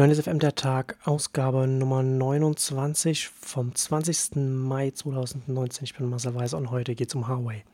[0.00, 4.36] 9FM der Tag, Ausgabe Nummer 29 vom 20.
[4.36, 5.84] Mai 2019.
[5.84, 7.64] Ich bin Marcel Weiß und heute geht es um Huawei.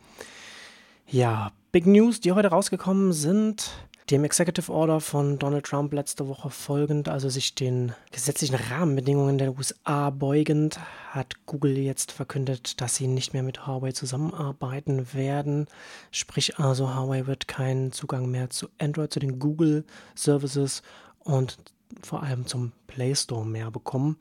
[1.07, 3.71] Ja, Big News, die heute rausgekommen sind.
[4.11, 9.57] Dem Executive Order von Donald Trump letzte Woche folgend, also sich den gesetzlichen Rahmenbedingungen der
[9.57, 10.81] USA beugend,
[11.11, 15.69] hat Google jetzt verkündet, dass sie nicht mehr mit Huawei zusammenarbeiten werden.
[16.11, 19.85] Sprich also, Huawei wird keinen Zugang mehr zu Android, zu den Google
[20.17, 20.83] Services
[21.21, 21.57] und
[22.03, 24.17] vor allem zum Play Store mehr bekommen.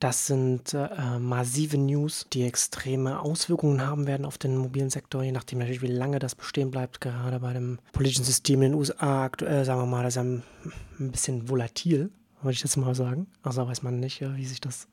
[0.00, 5.32] Das sind äh, massive News, die extreme Auswirkungen haben werden auf den mobilen Sektor, je
[5.32, 7.00] nachdem natürlich, wie lange das bestehen bleibt.
[7.00, 10.42] Gerade bei dem politischen System in den USA aktuell, sagen wir mal, das ist ein,
[10.98, 12.10] bisschen volatil,
[12.42, 13.28] würde ich jetzt mal sagen.
[13.42, 14.88] Also weiß man nicht, wie sich das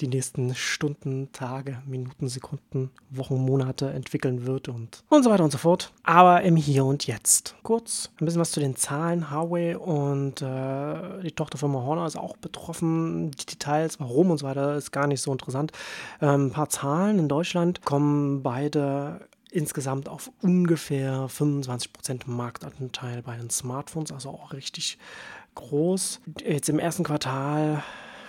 [0.00, 5.50] die nächsten Stunden, Tage, Minuten, Sekunden, Wochen, Monate entwickeln wird und, und so weiter und
[5.50, 5.92] so fort.
[6.02, 7.56] Aber im Hier und Jetzt.
[7.62, 9.30] Kurz ein bisschen was zu den Zahlen.
[9.30, 13.30] Huawei und äh, die Tochterfirma Horner ist auch betroffen.
[13.32, 15.72] Die Details, warum und so weiter, ist gar nicht so interessant.
[16.20, 23.48] Ähm, ein paar Zahlen in Deutschland kommen beide insgesamt auf ungefähr 25% Marktanteil bei den
[23.48, 24.98] Smartphones, also auch richtig
[25.54, 26.20] groß.
[26.44, 27.82] Jetzt im ersten Quartal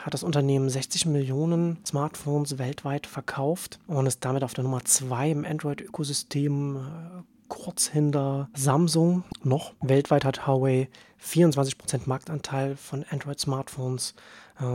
[0.07, 5.31] hat das Unternehmen 60 Millionen Smartphones weltweit verkauft und ist damit auf der Nummer 2
[5.31, 9.73] im Android-Ökosystem äh, kurz hinter Samsung noch.
[9.81, 10.87] Weltweit hat Huawei
[11.21, 14.15] 24% Marktanteil von Android-Smartphones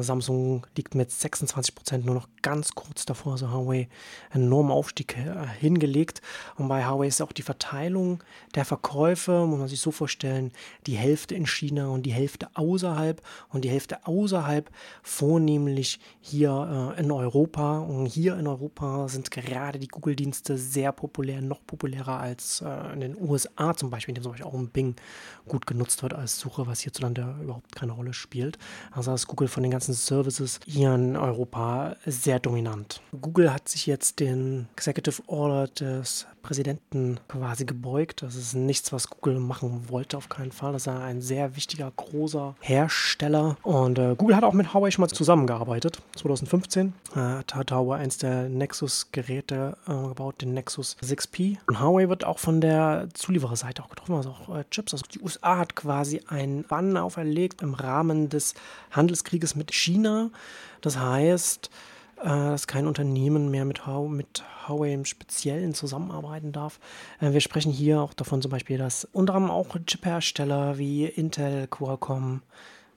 [0.00, 3.89] Samsung liegt mit 26 Prozent nur noch ganz kurz davor, also Huawei
[4.30, 6.22] einen enormen Aufstieg äh, hingelegt.
[6.56, 8.22] Und bei Huawei ist auch die Verteilung
[8.55, 10.52] der Verkäufe, muss man sich so vorstellen,
[10.86, 14.70] die Hälfte in China und die Hälfte außerhalb und die Hälfte außerhalb
[15.02, 17.78] vornehmlich hier äh, in Europa.
[17.78, 23.00] Und hier in Europa sind gerade die Google-Dienste sehr populär, noch populärer als äh, in
[23.00, 24.94] den USA zum Beispiel, in dem zum Beispiel auch ein Bing
[25.48, 28.58] gut genutzt wird als Suche, was hierzulande überhaupt keine Rolle spielt.
[28.92, 33.00] Also ist Google von den ganzen Services hier in Europa sehr dominant.
[33.20, 38.22] Google hat sich jetzt den Executive Order des Präsidenten quasi gebeugt.
[38.22, 40.72] Das ist nichts, was Google machen wollte, auf keinen Fall.
[40.72, 43.56] Das ist ein sehr wichtiger, großer Hersteller.
[43.62, 46.00] Und äh, Google hat auch mit Huawei schon mal zusammengearbeitet.
[46.16, 51.58] 2015 äh, hat Huawei eins der Nexus-Geräte äh, gebaut, den Nexus 6P.
[51.66, 54.92] Und Huawei wird auch von der Zuliefererseite auch getroffen, also auch äh, Chips.
[54.92, 58.55] Also die USA hat quasi einen Bann auferlegt im Rahmen des
[58.90, 60.30] Handelskrieges mit China.
[60.80, 61.70] Das heißt,
[62.23, 66.78] äh, dass kein Unternehmen mehr mit, mit Huawei im Speziellen zusammenarbeiten darf.
[67.20, 71.67] Äh, wir sprechen hier auch davon zum Beispiel, dass unter anderem auch Chip-Hersteller wie Intel,
[71.67, 72.42] Qualcomm,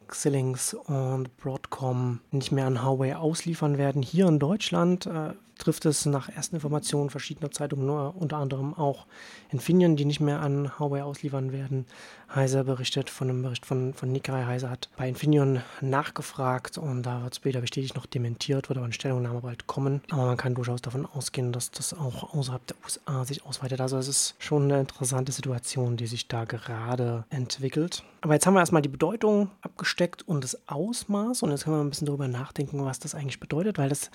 [0.08, 4.03] Xilinx und Broadcom nicht mehr an Huawei ausliefern werden.
[4.03, 9.06] Hier in Deutschland äh, trifft es nach ersten Informationen verschiedener Zeitungen, unter anderem auch
[9.52, 11.86] Infineon, die nicht mehr an Huawei ausliefern werden.
[12.34, 14.46] Heise berichtet von einem Bericht von, von Nikkei.
[14.46, 18.86] Heise hat bei Infineon nachgefragt und da wird es weder bestätigt noch dementiert, wird aber
[18.86, 20.02] eine Stellungnahme bald kommen.
[20.12, 23.80] Aber man kann durchaus davon ausgehen, dass das auch außerhalb der USA sich ausweitet.
[23.80, 28.04] Also es ist schon eine interessante Situation, die sich da gerade entwickelt.
[28.22, 31.84] Aber jetzt haben wir erstmal die Bedeutung abgesteckt und das Ausmaß und jetzt können wir
[31.84, 34.10] ein bisschen darüber nachdenken, was das eigentlich bedeutet, weil das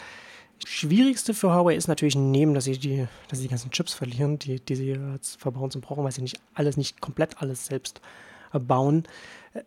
[0.66, 4.38] Schwierigste für Huawei ist natürlich neben, dass sie die, dass sie die ganzen Chips verlieren,
[4.38, 8.00] die, die sie jetzt verbauen zum Brauchen, weil sie nicht alles, nicht komplett alles selbst
[8.52, 9.04] bauen,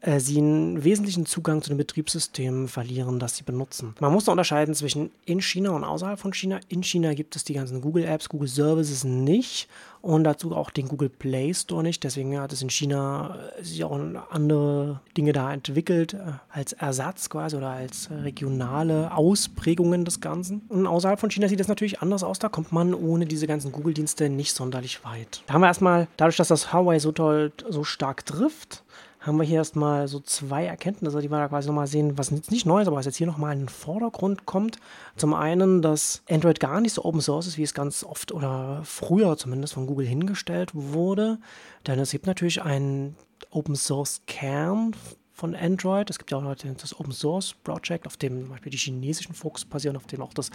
[0.01, 3.95] äh, sie einen wesentlichen Zugang zu den Betriebssystemen verlieren, das sie benutzen.
[3.99, 6.59] Man muss da unterscheiden zwischen in China und außerhalb von China.
[6.69, 9.67] In China gibt es die ganzen Google Apps, Google Services nicht
[10.01, 12.03] und dazu auch den Google Play Store nicht.
[12.05, 13.99] Deswegen hat es in China äh, sich auch
[14.29, 16.17] andere Dinge da entwickelt, äh,
[16.49, 20.61] als Ersatz quasi oder als regionale Ausprägungen des Ganzen.
[20.69, 22.39] Und außerhalb von China sieht es natürlich anders aus.
[22.39, 25.43] Da kommt man ohne diese ganzen Google-Dienste nicht sonderlich weit.
[25.47, 28.83] Da haben wir erstmal, dadurch, dass das Huawei so toll, so stark trifft,
[29.23, 32.51] haben wir hier erstmal so zwei Erkenntnisse, die wir da quasi nochmal sehen, was jetzt
[32.51, 34.79] nicht neu ist, aber was jetzt hier nochmal in den Vordergrund kommt.
[35.15, 38.81] Zum einen, dass Android gar nicht so Open Source ist, wie es ganz oft oder
[38.83, 41.39] früher zumindest von Google hingestellt wurde.
[41.87, 43.15] Denn es gibt natürlich einen
[43.49, 44.93] Open Source Kern
[45.31, 46.09] von Android.
[46.09, 49.63] Es gibt ja auch das Open Source Project, auf dem zum Beispiel die chinesischen Forks
[49.63, 50.51] basieren, auf dem auch das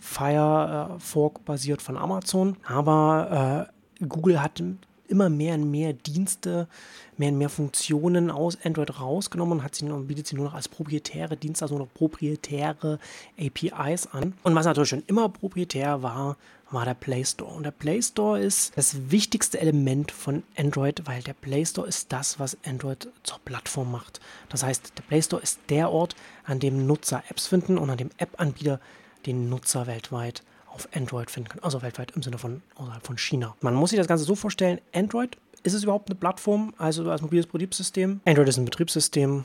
[0.00, 2.56] Fire äh, Fork basiert von Amazon.
[2.66, 3.68] Aber
[4.00, 4.60] äh, Google hat
[5.10, 6.68] immer mehr und mehr Dienste,
[7.16, 10.68] mehr und mehr Funktionen aus Android rausgenommen und hat sie bietet sie nur noch als
[10.68, 12.98] proprietäre Dienste, also nur noch proprietäre
[13.38, 14.34] APIs an.
[14.42, 16.36] Und was natürlich schon immer proprietär war,
[16.70, 17.52] war der Play Store.
[17.52, 22.12] Und der Play Store ist das wichtigste Element von Android, weil der Play Store ist
[22.12, 24.20] das, was Android zur Plattform macht.
[24.48, 26.14] Das heißt, der Play Store ist der Ort,
[26.44, 28.80] an dem Nutzer Apps finden und an dem App-Anbieter
[29.26, 30.42] den Nutzer weltweit
[30.72, 31.64] auf Android finden können.
[31.64, 33.56] Also weltweit im Sinne von außerhalb von China.
[33.60, 37.22] Man muss sich das Ganze so vorstellen, Android, ist es überhaupt eine Plattform, also als
[37.22, 38.20] mobiles Betriebssystem?
[38.24, 39.44] Android ist ein Betriebssystem,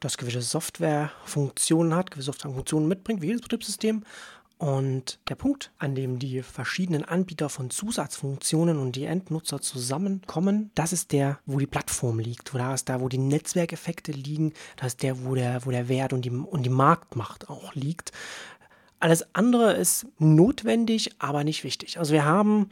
[0.00, 4.04] das gewisse Softwarefunktionen hat, gewisse Softwarefunktionen mitbringt, wie jedes Betriebssystem.
[4.56, 10.92] Und der Punkt, an dem die verschiedenen Anbieter von Zusatzfunktionen und die Endnutzer zusammenkommen, das
[10.92, 12.54] ist der, wo die Plattform liegt.
[12.54, 14.54] Da ist da, wo die Netzwerkeffekte liegen.
[14.76, 18.12] Das ist der, wo der, wo der Wert und die, und die Marktmacht auch liegt.
[19.04, 21.98] Alles andere ist notwendig, aber nicht wichtig.
[21.98, 22.70] Also wir haben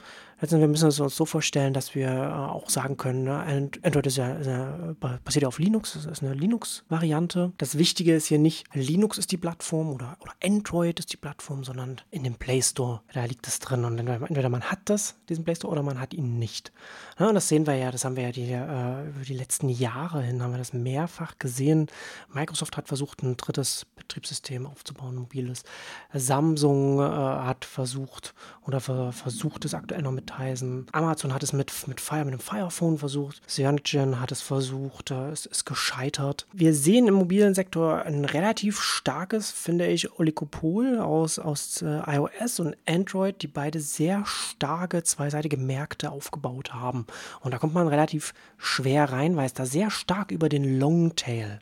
[0.50, 4.16] wir müssen es uns so vorstellen, dass wir äh, auch sagen können, ne, Android ist
[4.16, 7.52] ja, ist ja, basiert ja auf Linux, das ist eine Linux-Variante.
[7.58, 11.62] Das Wichtige ist hier nicht, Linux ist die Plattform oder, oder Android ist die Plattform,
[11.62, 13.84] sondern in dem Play Store, da liegt es drin.
[13.84, 16.72] Und entweder man hat das, diesen Play Store, oder man hat ihn nicht.
[17.18, 19.68] Ja, und das sehen wir ja, das haben wir ja die, äh, über die letzten
[19.68, 21.86] Jahre hin, haben wir das mehrfach gesehen.
[22.32, 25.62] Microsoft hat versucht, ein drittes Betriebssystem aufzubauen, mobiles.
[26.12, 30.86] Samsung äh, hat versucht oder ver versucht es aktuell noch mit Heisen.
[30.92, 33.40] Amazon hat es mit, mit Fire, mit dem Firephone versucht.
[33.48, 35.10] Cyanogen hat es versucht.
[35.10, 36.46] Es ist gescheitert.
[36.52, 42.60] Wir sehen im mobilen Sektor ein relativ starkes, finde ich, Oligopol aus, aus äh, iOS
[42.60, 47.06] und Android, die beide sehr starke zweiseitige Märkte aufgebaut haben.
[47.40, 51.60] Und da kommt man relativ schwer rein, weil es da sehr stark über den Longtail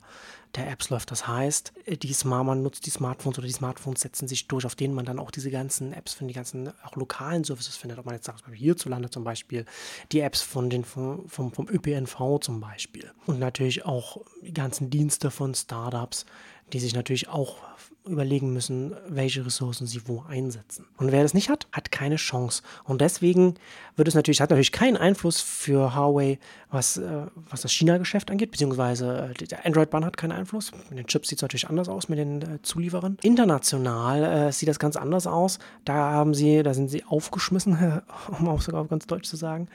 [0.57, 1.11] der Apps läuft.
[1.11, 4.75] Das heißt, die Smart, man nutzt die Smartphones oder die Smartphones setzen sich durch, auf
[4.75, 7.99] denen man dann auch diese ganzen Apps findet, die ganzen auch lokalen Services findet.
[7.99, 9.65] Ob man jetzt sagt, hierzulande zum Beispiel,
[10.13, 13.11] die Apps von den, vom, vom, vom ÖPNV zum Beispiel.
[13.27, 16.27] Und natürlich auch die ganzen Dienste von Startups,
[16.73, 17.59] die sich natürlich auch
[18.07, 20.87] überlegen müssen, welche Ressourcen sie wo einsetzen.
[20.97, 22.63] Und wer das nicht hat, hat keine Chance.
[22.85, 23.55] Und deswegen
[23.97, 26.39] wird es natürlich, hat natürlich keinen Einfluss für Huawei,
[26.71, 30.73] was, äh, was das China-Geschäft angeht, beziehungsweise äh, der Android-Bahn hat keinen Einfluss.
[30.89, 33.19] Mit den Chips sieht es natürlich anders aus mit den äh, Zulieferern.
[33.23, 35.59] International sieht das ganz anders aus.
[35.85, 38.03] Da haben sie, da sind sie aufgeschmissen,
[38.39, 39.69] um auch sogar auf ganz Deutsch zu sagen.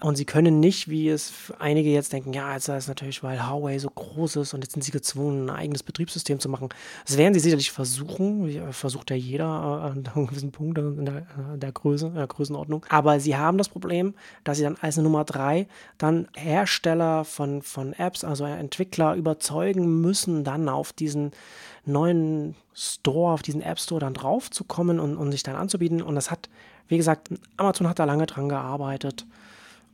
[0.00, 3.78] Und sie können nicht, wie es einige jetzt denken, ja, jetzt ist natürlich, weil Huawei
[3.78, 6.68] so groß ist und jetzt sind sie gezwungen, ein eigenes Betriebssystem zu machen.
[7.06, 11.26] Das werden sie sicherlich versuchen, versucht ja jeder äh, an einem gewissen Punkt in der,
[11.56, 12.84] der Größe, der Größenordnung.
[12.88, 14.14] Aber sie haben das Problem,
[14.44, 15.66] dass sie dann als Nummer drei
[15.98, 21.32] dann Hersteller von, von Apps, also Entwickler überzeugen müssen, dann auf diesen
[21.84, 26.02] neuen Store, auf diesen App Store dann draufzukommen und, und sich dann anzubieten.
[26.02, 26.48] Und das hat,
[26.88, 29.26] wie gesagt, Amazon hat da lange dran gearbeitet.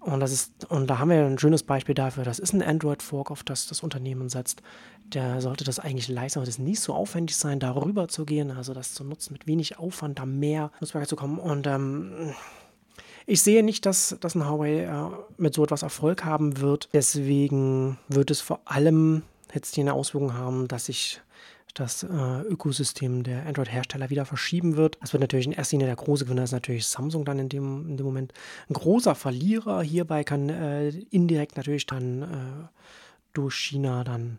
[0.00, 2.24] Und das ist, und da haben wir ein schönes Beispiel dafür.
[2.24, 4.62] Das ist ein Android-Fork, auf das das Unternehmen setzt.
[5.06, 8.74] Der sollte das eigentlich leisten, aber das nicht so aufwendig sein, darüber zu gehen, also
[8.74, 11.38] das zu nutzen, mit wenig Aufwand, da mehr Nutzbarkeit zu kommen.
[11.38, 12.34] Und ähm,
[13.26, 16.88] ich sehe nicht, dass, dass ein Huawei äh, mit so etwas Erfolg haben wird.
[16.92, 19.22] Deswegen wird es vor allem
[19.52, 21.20] jetzt hier eine Auswirkung haben, dass sich
[21.74, 24.98] das äh, Ökosystem der Android-Hersteller wieder verschieben wird.
[25.00, 27.88] Das wird natürlich in erster Linie der große Gewinner, ist natürlich Samsung dann in dem,
[27.88, 28.32] in dem Moment.
[28.68, 32.26] Ein großer Verlierer hierbei kann äh, indirekt natürlich dann äh,
[33.32, 34.38] durch China dann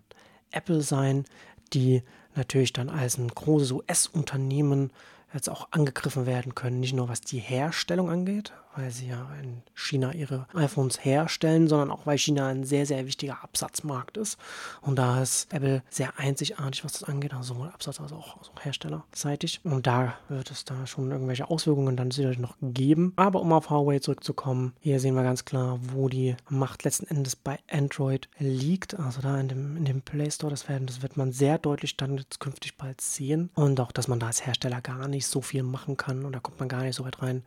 [0.52, 1.26] Apple sein,
[1.74, 2.04] die
[2.36, 4.92] natürlich dann als ein großes US-Unternehmen
[5.34, 9.62] jetzt auch angegriffen werden können, nicht nur was die Herstellung angeht, weil sie ja in
[9.74, 14.38] China ihre iPhones herstellen, sondern auch weil China ein sehr, sehr wichtiger Absatzmarkt ist.
[14.82, 18.50] Und da ist Apple sehr einzigartig, was das angeht, also sowohl Absatz als auch, als
[18.50, 19.62] auch herstellerseitig.
[19.64, 23.14] Und da wird es da schon irgendwelche Auswirkungen dann sicherlich noch geben.
[23.16, 27.36] Aber um auf Huawei zurückzukommen, hier sehen wir ganz klar, wo die Macht letzten Endes
[27.36, 29.00] bei Android liegt.
[29.00, 31.98] Also da in dem, in dem Play Store, das, werden, das wird man sehr deutlich
[31.98, 33.50] dann künftig bald sehen.
[33.56, 36.40] Und auch, dass man da als Hersteller gar nicht so viel machen kann und da
[36.40, 37.44] kommt man gar nicht so weit rein.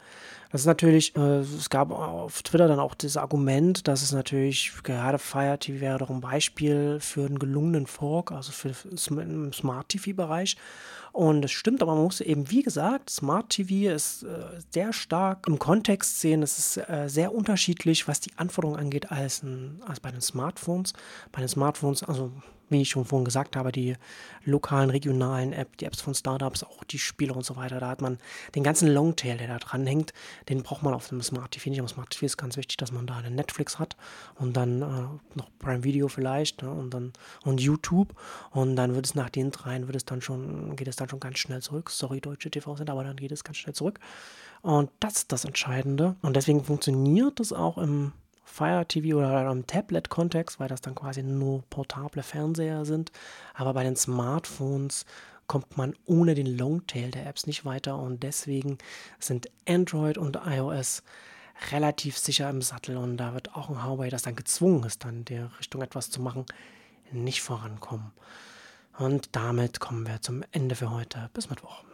[0.51, 4.73] Das ist natürlich äh, es gab auf Twitter dann auch das Argument, dass es natürlich
[4.83, 8.73] gerade Fire TV wäre doch ein Beispiel für einen gelungenen Fork, also für
[9.21, 10.57] im Smart TV-Bereich.
[11.13, 14.29] Und das stimmt, aber man muss eben, wie gesagt, Smart TV ist äh,
[14.71, 16.43] sehr stark im Kontext sehen.
[16.43, 20.95] Es ist äh, sehr unterschiedlich, was die Anforderungen angeht, als, ein, als bei den Smartphones.
[21.31, 22.33] Bei den Smartphones, also
[22.73, 23.97] wie ich schon vorhin gesagt habe, die
[24.45, 28.01] lokalen, regionalen Apps, die Apps von Startups, auch die Spiele und so weiter, da hat
[28.01, 28.19] man
[28.55, 30.13] den ganzen Longtail, der da dran hängt,
[30.49, 31.81] den braucht man auf dem Smart TV nicht.
[31.81, 33.97] Am Smart TV ist ganz wichtig, dass man da einen Netflix hat
[34.35, 37.13] und dann äh, noch Prime Video vielleicht ne, und dann
[37.45, 38.15] und YouTube
[38.51, 41.21] und dann wird es nach den dreien, wird es dann schon, geht es dann schon
[41.21, 41.91] ganz schnell zurück.
[41.91, 44.01] Sorry, deutsche TV sind, aber dann geht es ganz schnell zurück.
[44.63, 46.17] Und das ist das Entscheidende.
[46.23, 48.13] Und deswegen funktioniert das auch im
[48.45, 53.11] Fire TV oder im Tablet-Kontext, weil das dann quasi nur portable Fernseher sind.
[53.55, 55.07] Aber bei den Smartphones
[55.47, 58.79] kommt man ohne den Longtail der Apps nicht weiter und deswegen
[59.19, 61.03] sind Android und iOS
[61.71, 65.19] relativ sicher im Sattel und da wird auch ein Huawei, das dann gezwungen ist, dann
[65.19, 66.47] in der Richtung etwas zu machen,
[67.11, 68.13] nicht vorankommen.
[68.99, 71.31] Und damit kommen wir zum Ende für heute.
[71.33, 71.85] Bis Mittwoch.